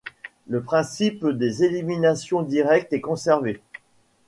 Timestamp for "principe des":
0.63-1.63